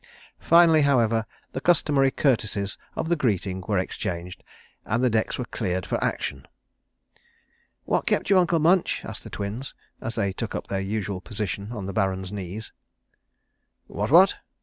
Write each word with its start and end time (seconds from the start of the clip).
Finally, 0.39 0.81
however, 0.81 1.27
the 1.51 1.61
customary 1.61 2.09
courtesies 2.09 2.75
of 2.95 3.07
the 3.07 3.15
greeting 3.15 3.63
were 3.67 3.77
exchanged, 3.77 4.43
and 4.83 5.03
the 5.03 5.11
decks 5.11 5.37
were 5.37 5.45
cleared 5.45 5.85
for 5.85 6.03
action. 6.03 6.47
"What 7.85 8.07
kept 8.07 8.31
you, 8.31 8.39
Uncle 8.39 8.57
Munch?" 8.57 9.05
asked 9.05 9.23
the 9.23 9.29
Twins, 9.29 9.75
as 10.01 10.15
they 10.15 10.33
took 10.33 10.55
up 10.55 10.65
their 10.69 10.81
usual 10.81 11.21
position 11.21 11.71
on 11.71 11.85
the 11.85 11.93
Baron's 11.93 12.31
knees. 12.31 12.73
"What 13.85 14.09
what?" 14.09 14.37